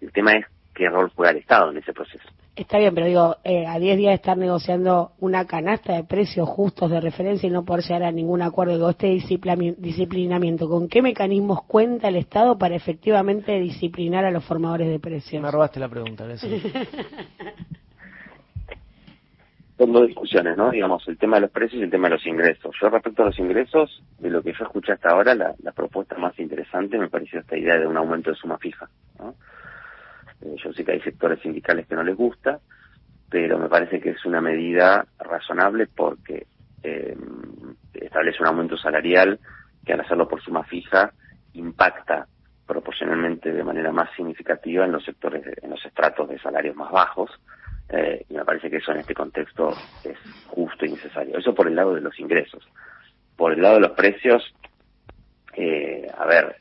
El 0.01 0.11
tema 0.11 0.33
es 0.33 0.45
qué 0.77 0.89
rol 0.89 1.11
juega 1.15 1.31
el 1.31 1.37
Estado 1.37 1.71
en 1.71 1.77
ese 1.77 1.91
proceso. 1.91 2.27
Está 2.55 2.77
bien, 2.77 2.93
pero 2.95 3.07
digo, 3.07 3.37
eh, 3.43 3.65
a 3.67 3.77
10 3.77 3.97
días 3.97 4.11
de 4.11 4.15
estar 4.15 4.37
negociando 4.37 5.11
una 5.19 5.45
canasta 5.45 5.93
de 5.93 6.03
precios 6.03 6.47
justos 6.47 6.89
de 6.89 7.01
referencia 7.01 7.47
y 7.47 7.51
no 7.51 7.65
poder 7.65 7.83
llegar 7.83 8.03
a 8.03 8.11
ningún 8.11 8.41
acuerdo 8.41 8.79
con 8.79 8.89
este 8.89 9.07
disciplinamiento, 9.07 10.69
¿con 10.69 10.87
qué 10.87 11.01
mecanismos 11.01 11.63
cuenta 11.63 12.07
el 12.07 12.15
Estado 12.15 12.57
para 12.57 12.75
efectivamente 12.75 13.59
disciplinar 13.59 14.25
a 14.25 14.31
los 14.31 14.45
formadores 14.45 14.87
de 14.87 14.99
precios? 14.99 15.41
Me 15.41 15.51
robaste 15.51 15.79
la 15.79 15.89
pregunta, 15.89 16.25
son 19.77 19.93
dos 19.93 20.07
discusiones, 20.07 20.57
¿no? 20.57 20.71
Digamos, 20.71 21.07
el 21.07 21.17
tema 21.17 21.35
de 21.37 21.41
los 21.41 21.51
precios 21.51 21.79
y 21.79 21.83
el 21.83 21.91
tema 21.91 22.09
de 22.09 22.15
los 22.15 22.25
ingresos. 22.25 22.75
Yo 22.81 22.89
respecto 22.89 23.21
a 23.21 23.27
los 23.27 23.37
ingresos, 23.37 24.03
de 24.17 24.31
lo 24.31 24.41
que 24.41 24.53
yo 24.53 24.65
escuché 24.65 24.93
hasta 24.93 25.09
ahora, 25.09 25.35
la, 25.35 25.53
propuesta 25.75 26.17
más 26.17 26.37
interesante 26.39 26.97
me 26.97 27.09
pareció 27.09 27.39
esta 27.39 27.55
idea 27.55 27.77
de 27.77 27.85
un 27.85 27.95
aumento 27.95 28.31
de 28.31 28.35
suma 28.35 28.57
fija, 28.57 28.89
¿no? 29.19 29.35
Eh, 30.41 30.55
yo 30.63 30.73
sé 30.73 30.83
que 30.83 30.93
hay 30.93 31.01
sectores 31.01 31.39
sindicales 31.41 31.87
que 31.87 31.95
no 31.95 32.03
les 32.03 32.15
gusta, 32.15 32.59
pero 33.29 33.57
me 33.57 33.69
parece 33.69 33.99
que 33.99 34.11
es 34.11 34.25
una 34.25 34.41
medida 34.41 35.05
razonable 35.19 35.87
porque 35.87 36.47
eh, 36.83 37.17
establece 37.93 38.41
un 38.41 38.47
aumento 38.47 38.77
salarial 38.77 39.39
que 39.85 39.93
al 39.93 40.01
hacerlo 40.01 40.27
por 40.27 40.41
suma 40.41 40.63
fija 40.63 41.11
impacta 41.53 42.27
proporcionalmente 42.65 43.51
de 43.51 43.63
manera 43.63 43.91
más 43.91 44.09
significativa 44.15 44.85
en 44.85 44.91
los 44.91 45.03
sectores, 45.03 45.43
en 45.61 45.69
los 45.69 45.83
estratos 45.85 46.29
de 46.29 46.39
salarios 46.39 46.75
más 46.75 46.91
bajos, 46.91 47.31
eh, 47.89 48.25
y 48.29 48.33
me 48.33 48.43
parece 48.43 48.69
que 48.69 48.77
eso 48.77 48.91
en 48.91 48.99
este 48.99 49.13
contexto 49.13 49.73
es 50.03 50.17
justo 50.47 50.85
y 50.85 50.91
necesario. 50.91 51.37
Eso 51.37 51.55
por 51.55 51.67
el 51.67 51.75
lado 51.75 51.95
de 51.95 52.01
los 52.01 52.19
ingresos. 52.19 52.67
Por 53.37 53.53
el 53.53 53.61
lado 53.61 53.75
de 53.75 53.81
los 53.81 53.91
precios, 53.91 54.43
eh, 55.53 56.05
a 56.17 56.25
ver, 56.25 56.57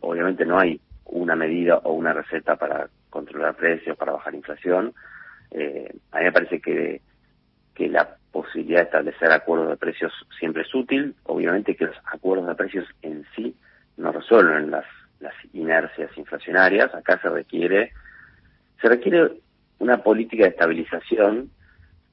obviamente 0.00 0.46
no 0.46 0.58
hay 0.58 0.80
una 1.18 1.36
medida 1.36 1.78
o 1.78 1.92
una 1.92 2.12
receta 2.12 2.56
para 2.56 2.88
controlar 3.10 3.54
precios, 3.56 3.96
para 3.96 4.12
bajar 4.12 4.34
inflación. 4.34 4.94
Eh, 5.50 5.94
a 6.12 6.18
mí 6.18 6.24
me 6.24 6.32
parece 6.32 6.60
que, 6.60 7.00
que 7.74 7.88
la 7.88 8.16
posibilidad 8.30 8.80
de 8.80 8.84
establecer 8.84 9.32
acuerdos 9.32 9.68
de 9.70 9.76
precios 9.76 10.12
siempre 10.38 10.62
es 10.62 10.74
útil. 10.74 11.14
Obviamente 11.24 11.76
que 11.76 11.86
los 11.86 11.96
acuerdos 12.04 12.46
de 12.46 12.54
precios 12.54 12.86
en 13.02 13.24
sí 13.34 13.54
no 13.96 14.12
resuelven 14.12 14.70
las, 14.70 14.84
las 15.20 15.34
inercias 15.52 16.10
inflacionarias. 16.16 16.94
Acá 16.94 17.18
se 17.20 17.28
requiere, 17.28 17.92
se 18.80 18.88
requiere 18.88 19.32
una 19.78 19.98
política 20.02 20.44
de 20.44 20.50
estabilización, 20.50 21.50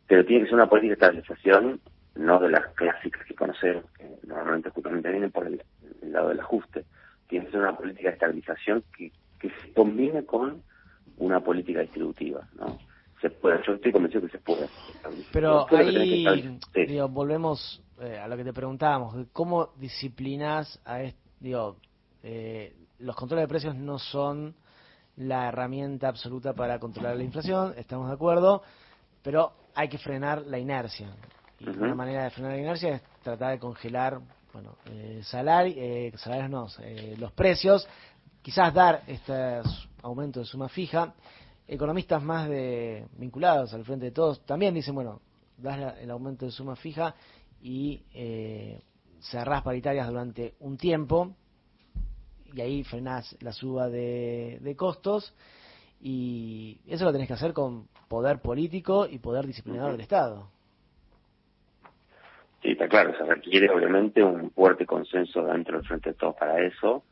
pero 0.07 0.25
tiene 0.25 0.43
que 0.43 0.49
ser 0.49 0.55
una 0.55 0.69
política 0.69 1.09
de 1.09 1.19
estabilización 1.19 1.81
no 2.15 2.39
de 2.39 2.49
las 2.49 2.67
clásicas 2.75 3.25
que 3.25 3.33
conocemos, 3.33 3.85
que 3.97 4.05
normalmente 4.27 4.69
justamente 4.69 5.09
vienen 5.09 5.31
por 5.31 5.47
el, 5.47 5.61
lado 6.03 6.29
del 6.29 6.39
ajuste. 6.39 6.85
Tiene 7.33 7.47
que 7.47 7.51
ser 7.53 7.61
una 7.61 7.75
política 7.75 8.09
de 8.09 8.13
estabilización 8.13 8.83
que, 8.95 9.11
que 9.39 9.49
se 9.49 9.73
combine 9.73 10.23
con 10.23 10.61
una 11.17 11.39
política 11.39 11.79
distributiva, 11.79 12.47
¿no? 12.59 12.77
Se 13.19 13.31
puede, 13.31 13.59
yo 13.65 13.73
estoy 13.73 13.91
convencido 13.91 14.21
que 14.21 14.29
se 14.29 14.37
puede. 14.37 14.69
Pero 15.31 15.65
ahí, 15.75 16.59
digo, 16.85 17.09
volvemos 17.09 17.81
eh, 17.99 18.19
a 18.19 18.27
lo 18.27 18.37
que 18.37 18.43
te 18.43 18.53
preguntábamos, 18.53 19.15
¿cómo 19.33 19.71
disciplinas 19.77 20.79
a 20.85 21.01
este, 21.01 21.19
digo, 21.39 21.77
eh, 22.21 22.75
los 22.99 23.15
controles 23.15 23.45
de 23.45 23.47
precios 23.47 23.75
no 23.75 23.97
son 23.97 24.53
la 25.15 25.47
herramienta 25.47 26.09
absoluta 26.09 26.53
para 26.53 26.77
controlar 26.77 27.17
la 27.17 27.23
inflación, 27.23 27.73
estamos 27.77 28.09
de 28.09 28.13
acuerdo, 28.13 28.61
pero 29.23 29.53
hay 29.73 29.89
que 29.89 29.97
frenar 29.97 30.43
la 30.43 30.59
inercia. 30.59 31.07
Y 31.59 31.67
una 31.67 31.95
manera 31.95 32.25
de 32.25 32.29
frenar 32.29 32.51
la 32.51 32.59
inercia 32.59 32.89
es 32.93 33.01
tratar 33.23 33.53
de 33.53 33.59
congelar, 33.59 34.19
bueno, 34.53 34.77
eh, 34.85 35.21
salario, 35.23 35.73
eh, 35.75 36.13
salarios 36.15 36.49
no, 36.49 36.67
eh, 36.81 37.15
los 37.17 37.31
precios, 37.31 37.87
quizás 38.41 38.73
dar 38.73 39.03
este 39.07 39.61
aumento 40.03 40.39
de 40.39 40.45
suma 40.45 40.69
fija. 40.69 41.13
Economistas 41.67 42.21
más 42.21 42.47
de, 42.47 43.07
vinculados 43.17 43.73
al 43.73 43.83
frente 43.83 44.05
de 44.05 44.11
todos 44.11 44.45
también 44.45 44.75
dicen, 44.75 44.93
bueno, 44.93 45.21
das 45.57 45.97
el 45.99 46.11
aumento 46.11 46.45
de 46.45 46.51
suma 46.51 46.75
fija 46.75 47.15
y 47.61 48.03
eh, 48.13 48.81
cerrás 49.21 49.63
paritarias 49.63 50.07
durante 50.07 50.55
un 50.59 50.77
tiempo 50.77 51.33
y 52.53 52.61
ahí 52.61 52.83
frenás 52.83 53.35
la 53.39 53.53
suba 53.53 53.89
de, 53.89 54.75
costos 54.77 55.33
y 56.01 56.79
eso 56.85 57.05
lo 57.05 57.13
tenés 57.13 57.27
que 57.27 57.33
hacer 57.33 57.53
con 57.53 57.87
poder 58.09 58.41
político 58.41 59.07
y 59.07 59.17
poder 59.19 59.47
disciplinador 59.47 59.93
del 59.93 60.01
Estado. 60.01 60.49
Sí, 62.63 62.71
está 62.71 62.87
claro, 62.87 63.15
se 63.17 63.25
requiere 63.25 63.69
obviamente 63.69 64.23
un 64.23 64.49
fuerte 64.51 64.85
consenso 64.85 65.43
dentro 65.45 65.77
del 65.77 65.85
Frente 65.85 66.11
de 66.11 66.15
Todos 66.15 66.35
para 66.35 66.61
eso. 66.61 67.03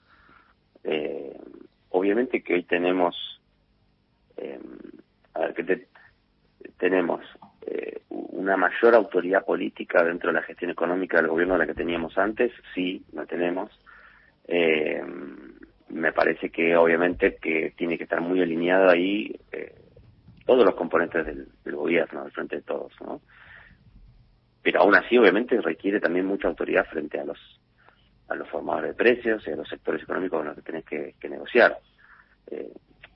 Eh, 0.83 1.37
obviamente 1.89 2.41
que 2.41 2.53
hoy 2.53 2.63
tenemos, 2.63 3.15
eh, 4.37 4.59
que 5.55 5.87
tenemos 6.77 7.21
eh, 7.67 8.01
una 8.09 8.55
mayor 8.55 8.95
autoridad 8.95 9.45
política 9.45 10.03
dentro 10.03 10.29
de 10.29 10.39
la 10.39 10.43
gestión 10.43 10.71
económica 10.71 11.17
del 11.17 11.27
gobierno 11.27 11.55
de 11.55 11.59
la 11.59 11.67
que 11.67 11.73
teníamos 11.73 12.17
antes, 12.17 12.53
sí, 12.73 13.03
la 13.11 13.25
tenemos. 13.25 13.69
Eh, 14.47 15.03
me 15.89 16.13
parece 16.13 16.49
que 16.49 16.75
obviamente 16.77 17.35
que 17.35 17.73
tiene 17.75 17.97
que 17.97 18.05
estar 18.05 18.21
muy 18.21 18.41
alineado 18.41 18.89
ahí 18.89 19.37
eh, 19.51 19.75
todos 20.45 20.65
los 20.65 20.75
componentes 20.75 21.25
del, 21.25 21.75
gobierno, 21.75 22.23
del 22.23 22.31
frente 22.31 22.55
de 22.57 22.61
todos, 22.61 22.93
¿no? 23.01 23.21
Pero 24.61 24.81
aún 24.81 24.95
así, 24.95 25.17
obviamente, 25.17 25.59
requiere 25.59 25.99
también 25.99 26.25
mucha 26.25 26.47
autoridad 26.47 26.85
frente 26.85 27.19
a 27.19 27.25
los 27.25 27.39
a 28.27 28.35
los 28.35 28.47
formadores 28.47 28.91
de 28.91 28.95
precios 28.95 29.45
y 29.45 29.51
a 29.51 29.57
los 29.57 29.67
sectores 29.67 30.03
económicos 30.03 30.39
con 30.39 30.47
los 30.47 30.55
que 30.55 30.61
tenés 30.61 30.85
que, 30.85 31.29
negociar. 31.29 31.77
Eh, 32.49 32.71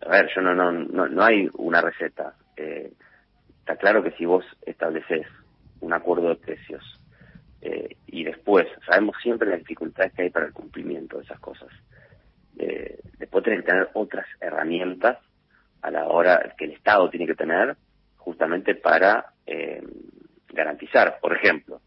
a 0.06 0.10
ver, 0.10 0.30
yo 0.36 0.42
no, 0.42 0.54
no, 0.54 0.74
no, 0.74 1.08
no 1.08 1.24
hay 1.24 1.50
una 1.54 1.80
receta. 1.80 2.34
Eh, 2.58 2.92
está 3.60 3.78
claro 3.78 4.04
que 4.04 4.12
si 4.12 4.26
vos 4.26 4.44
estableces 4.66 5.26
un 5.80 5.94
acuerdo 5.94 6.28
de 6.30 6.36
precios 6.36 6.84
eh, 7.62 7.96
y 8.08 8.24
después, 8.24 8.68
sabemos 8.86 9.16
siempre 9.24 9.50
las 9.50 9.60
dificultades 9.60 10.14
que 10.14 10.24
hay 10.24 10.30
para 10.30 10.46
el 10.46 10.54
cumplimiento 10.54 11.18
de 11.18 11.24
esas 11.24 11.40
cosas. 11.40 11.70
Eh, 12.60 13.00
después 13.18 13.44
tenés 13.44 13.62
que 13.62 13.72
tener 13.72 13.90
otras 13.94 14.26
herramientas 14.40 15.18
a 15.82 15.90
la 15.90 16.08
hora 16.08 16.54
que 16.58 16.66
el 16.66 16.72
Estado 16.72 17.10
tiene 17.10 17.26
que 17.26 17.36
tener 17.36 17.76
justamente 18.18 18.76
para 18.76 19.34
eh, 19.48 19.82
garantizar, 20.56 21.20
por 21.22 21.36
ejemplo, 21.36 21.82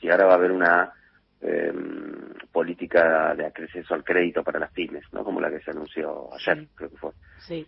si 0.00 0.10
ahora 0.10 0.26
va 0.26 0.32
a 0.32 0.36
haber 0.36 0.50
una 0.50 0.92
em, 1.40 2.34
política 2.50 3.34
de 3.36 3.46
acceso 3.46 3.94
al 3.94 4.02
crédito 4.02 4.42
para 4.42 4.58
las 4.58 4.72
pymes, 4.72 5.04
¿no? 5.12 5.22
Como 5.22 5.40
la 5.40 5.50
que 5.50 5.60
se 5.60 5.70
anunció 5.70 6.28
ayer, 6.34 6.66
creo 6.74 6.90
que 6.90 6.96
fue. 6.96 7.10
Sí. 7.46 7.66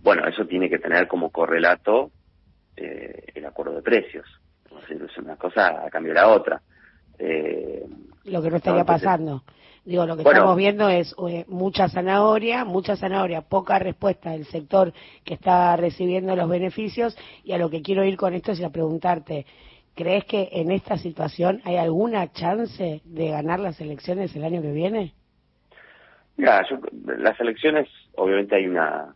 bueno, 0.00 0.26
eso 0.26 0.46
tiene 0.46 0.70
que 0.70 0.78
tener 0.78 1.06
como 1.08 1.30
correlato 1.30 2.12
el 2.76 3.44
acuerdo 3.44 3.74
de 3.74 3.82
precios. 3.82 4.26
Una 5.18 5.36
cosa 5.36 5.84
a 5.84 5.90
cambio 5.90 6.14
de 6.14 6.20
la 6.20 6.28
otra. 6.28 6.62
Eh, 7.18 7.84
lo 8.24 8.42
que 8.42 8.50
no 8.50 8.56
estaría 8.56 8.84
pasando. 8.84 9.42
Digo, 9.84 10.06
lo 10.06 10.16
que 10.16 10.22
estamos 10.22 10.56
viendo 10.56 10.88
es 10.88 11.14
eh, 11.28 11.44
mucha 11.48 11.88
zanahoria, 11.88 12.64
mucha 12.64 12.96
zanahoria, 12.96 13.42
poca 13.42 13.78
respuesta 13.78 14.32
del 14.32 14.44
sector 14.46 14.92
que 15.24 15.34
está 15.34 15.76
recibiendo 15.76 16.36
los 16.36 16.48
beneficios. 16.48 17.16
Y 17.42 17.52
a 17.52 17.58
lo 17.58 17.70
que 17.70 17.82
quiero 17.82 18.04
ir 18.04 18.16
con 18.16 18.34
esto 18.34 18.52
es 18.52 18.62
a 18.62 18.70
preguntarte, 18.70 19.46
¿crees 19.98 20.24
que 20.26 20.48
en 20.52 20.70
esta 20.70 20.96
situación 20.96 21.60
hay 21.64 21.76
alguna 21.76 22.30
chance 22.30 23.02
de 23.04 23.30
ganar 23.30 23.58
las 23.58 23.80
elecciones 23.80 24.34
el 24.36 24.44
año 24.44 24.62
que 24.62 24.70
viene? 24.70 25.12
Mira, 26.36 26.64
las 27.18 27.40
elecciones, 27.40 27.88
obviamente 28.14 28.54
hay 28.54 28.68
una 28.68 29.12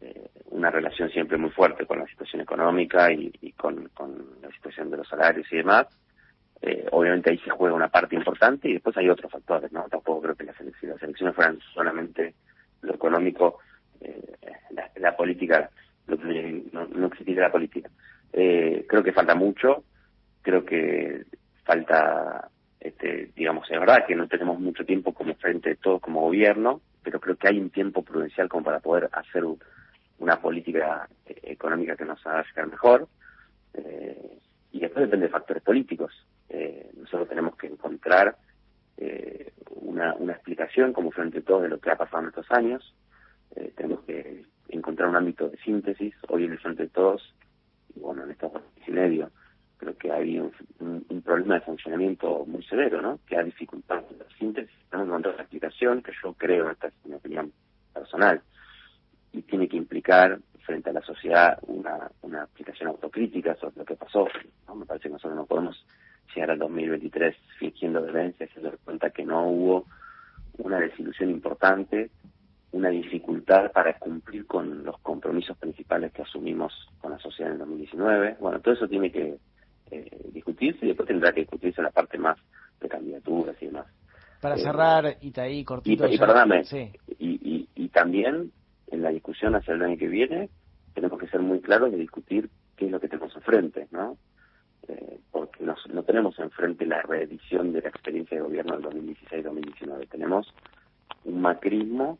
eh, 0.00 0.30
una 0.46 0.70
relación 0.70 1.10
siempre 1.10 1.36
muy 1.36 1.50
fuerte 1.50 1.84
con 1.84 1.98
la 1.98 2.06
situación 2.06 2.40
elecciones 2.40 3.10
y, 3.12 3.52
con, 3.52 3.90
la 4.40 4.50
situación 4.52 4.90
de 4.90 4.96
los 4.96 5.08
salarios 5.08 5.46
y 5.52 5.56
demás 5.56 5.86
eh, 6.62 6.86
obviamente 6.90 7.30
ahí 7.30 7.38
se 7.38 7.50
juega 7.50 7.74
una 7.74 7.88
parte 7.88 8.16
importante 8.16 8.70
y 8.70 8.74
después 8.74 8.96
hay 8.96 9.10
otros 9.10 9.30
factores, 9.30 9.70
¿no? 9.72 9.82
Tampoco 9.90 10.22
creo 10.22 10.34
que 10.34 10.44
las 10.44 10.58
elecciones, 10.60 10.96
las 10.96 11.02
elecciones 11.02 11.34
fueran 11.34 11.58
solamente 11.74 12.34
lo 12.82 12.94
económico, 12.94 13.58
eh, 14.00 14.36
la, 14.96 15.16
política, 15.16 15.68
no, 16.06 16.16
no 16.86 17.06
existiría 17.08 17.42
la 17.42 17.52
política. 17.52 17.90
Eh, 18.32 18.86
creo 18.88 19.02
que 19.02 19.12
falta 19.12 19.34
mucho, 19.34 19.84
creo 20.42 20.64
que 20.64 21.24
falta, 21.64 22.48
este, 22.80 23.30
digamos, 23.36 23.70
es 23.70 23.78
verdad 23.78 24.06
que 24.06 24.16
no 24.16 24.28
tenemos 24.28 24.58
mucho 24.58 24.84
tiempo 24.84 25.12
como 25.12 25.34
frente 25.34 25.70
de 25.70 25.76
todos 25.76 26.00
como 26.00 26.22
gobierno, 26.22 26.80
pero 27.02 27.20
creo 27.20 27.36
que 27.36 27.48
hay 27.48 27.58
un 27.58 27.70
tiempo 27.70 28.02
prudencial 28.02 28.48
como 28.48 28.64
para 28.64 28.80
poder 28.80 29.08
hacer 29.12 29.44
una 30.18 30.40
política 30.40 31.08
económica 31.26 31.96
que 31.96 32.04
nos 32.04 32.24
haga 32.26 32.44
llegar 32.44 32.68
mejor. 32.68 33.08
y 34.72 34.80
después 34.80 35.04
depende 35.04 35.26
de 35.26 35.32
factores 35.32 35.62
políticos 35.62 36.12
eh, 36.52 36.90
nosotros 36.96 37.28
tenemos 37.30 37.56
que 37.56 37.66
encontrar 37.66 38.36
eh, 38.98 39.52
una, 39.70 40.14
una, 40.14 40.34
explicación 40.34 40.92
como 40.92 41.10
frente 41.10 41.38
a 41.38 41.42
todo 41.42 41.62
de 41.62 41.70
lo 41.70 41.80
que 41.80 41.90
ha 41.90 41.96
pasado 41.96 42.22
en 42.22 42.28
estos 42.28 42.50
años. 42.50 42.94
Eh, 43.56 43.72
tenemos 43.74 44.04
que 44.04 44.44
encontrar 44.68 45.08
un 45.08 45.16
ámbito 45.16 45.48
de 45.48 45.56
síntesis. 45.58 46.14
Hoy 46.28 46.44
en 46.44 46.52
el 46.52 46.58
frente 46.58 46.84
de 46.84 46.88
todos, 46.90 47.34
y 47.94 48.00
bueno, 48.00 48.24
en 48.24 48.30
estos 48.30 48.54
años 48.54 48.68
y 48.86 48.90
medio, 48.90 49.30
creo 49.76 49.96
que 49.96 50.12
hay 50.12 50.38
un, 50.38 50.52
un, 51.08 51.22
problema 51.22 51.54
de 51.54 51.62
funcionamiento 51.62 52.44
muy 52.46 52.62
severo, 52.64 53.00
¿no? 53.02 53.18
Que 53.26 53.36
ha 53.36 53.42
dificultado 53.42 54.06
la 54.18 54.36
síntesis. 54.36 54.76
Que 54.90 54.96
encontrar 54.96 55.34
una 55.34 55.42
explicación 55.42 56.02
que 56.02 56.12
yo 56.22 56.34
creo, 56.34 56.70
esta 56.70 56.88
es 56.88 56.94
mi 57.04 57.14
opinión 57.14 57.52
personal, 57.92 58.40
y 59.32 59.42
tiene 59.42 59.68
que 59.68 59.76
implicar 59.76 60.38
frente 60.64 60.90
a 60.90 60.92
la 60.92 61.02
sociedad 61.02 61.58
una, 61.62 62.10
una 62.22 62.42
aplicación 62.42 62.90
autocrítica 62.90 63.54
sobre 63.56 63.76
lo 63.76 63.84
que 63.84 63.96
pasó. 63.96 64.28
¿no? 64.68 64.74
Me 64.74 64.86
parece 64.86 65.08
que 65.08 65.14
nosotros 65.14 65.36
no 65.36 65.46
podemos 65.46 65.84
llegar 66.34 66.50
al 66.50 66.58
2023 66.58 67.36
fingiendo 67.58 68.06
y 68.08 68.32
se 68.46 68.60
dar 68.60 68.78
cuenta 68.84 69.10
que 69.10 69.24
no 69.24 69.48
hubo 69.48 69.86
una 70.58 70.78
desilusión 70.78 71.30
importante, 71.30 72.10
una 72.72 72.88
dificultad 72.88 73.70
para 73.72 73.98
cumplir 73.98 74.46
con 74.46 74.84
los 74.84 74.98
compromisos 75.00 75.56
principales 75.58 76.12
que 76.12 76.22
asumimos 76.22 76.72
con 77.00 77.12
la 77.12 77.18
sociedad 77.18 77.50
en 77.50 77.54
el 77.54 77.58
2019. 77.60 78.36
Bueno, 78.40 78.60
todo 78.60 78.74
eso 78.74 78.88
tiene 78.88 79.12
que 79.12 79.36
eh, 79.90 80.30
discutirse 80.32 80.84
y 80.84 80.88
después 80.88 81.06
tendrá 81.06 81.32
que 81.32 81.40
discutirse 81.40 81.82
la 81.82 81.90
parte 81.90 82.18
más 82.18 82.38
de 82.80 82.88
candidaturas 82.88 83.56
y 83.60 83.66
demás. 83.66 83.86
Para 84.40 84.56
eh, 84.56 84.58
cerrar, 84.58 85.16
Itaí, 85.20 85.64
cortito. 85.64 86.08
Y, 86.08 86.14
y 86.14 86.18
perdóname, 86.18 86.62
y, 87.18 87.68
y, 87.74 87.88
también 87.88 88.50
en 88.90 89.02
la 89.02 89.10
discusión 89.10 89.54
hacia 89.54 89.74
el 89.74 89.82
año 89.82 89.98
que 89.98 90.08
viene 90.08 90.48
tenemos 90.94 91.20
que 91.20 91.28
ser 91.28 91.40
muy 91.40 91.60
claros 91.60 91.92
de 91.92 91.98
discutir 91.98 92.48
qué 92.76 92.86
es 92.86 92.90
lo 92.90 93.00
que 93.00 93.08
tenemos 93.08 93.36
enfrente, 93.36 93.86
¿no? 93.90 94.16
eh, 94.88 95.20
porque 95.30 95.64
no 95.64 96.02
tenemos 96.02 96.38
enfrente 96.38 96.86
la 96.86 97.02
reedición 97.02 97.72
de 97.72 97.82
la 97.82 97.88
experiencia 97.88 98.36
de 98.36 98.42
gobierno 98.42 98.78
del 98.78 99.16
2016-2019. 99.30 100.08
Tenemos 100.08 100.52
un 101.24 101.40
macrismo 101.40 102.18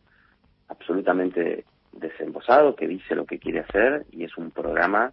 absolutamente 0.72 1.64
desembosado 1.92 2.74
que 2.74 2.88
dice 2.88 3.14
lo 3.14 3.26
que 3.26 3.38
quiere 3.38 3.60
hacer 3.60 4.06
y 4.10 4.24
es 4.24 4.36
un 4.36 4.50
programa 4.50 5.12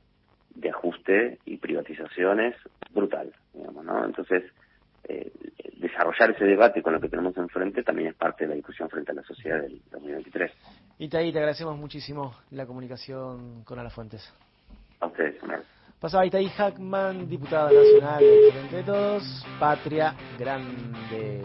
de 0.56 0.70
ajuste 0.70 1.38
y 1.46 1.58
privatizaciones 1.58 2.56
brutal, 2.92 3.32
digamos, 3.54 3.86
¿no? 3.86 4.04
Entonces, 4.06 4.44
eh, 5.08 5.32
desarrollar 5.78 6.32
ese 6.32 6.46
debate 6.46 6.82
con 6.82 6.94
lo 6.94 7.00
que 7.00 7.10
tenemos 7.10 7.36
enfrente 7.38 7.84
también 7.84 8.10
es 8.10 8.16
parte 8.16 8.46
de 8.46 8.50
la 8.50 8.56
discusión 8.56 8.90
frente 8.90 9.12
a 9.12 9.16
la 9.16 9.24
sociedad 9.24 9.62
del 9.62 9.82
2023. 9.92 10.52
Itaí, 11.00 11.32
te 11.32 11.40
agradecemos 11.40 11.78
muchísimo 11.78 12.34
la 12.52 12.66
comunicación 12.66 13.64
con 13.64 13.80
Ala 13.80 13.90
Fuentes. 13.90 14.34
A 15.00 15.08
ustedes, 15.08 15.36
Pasaba 16.00 16.26
Itaí 16.26 16.48
Hackman, 16.50 17.28
diputada 17.28 17.72
nacional 17.72 18.20
del 18.20 18.52
Frente 18.54 18.76
de 18.78 18.84
Todos, 18.84 19.46
Patria 19.60 20.16
Grande. 20.38 21.44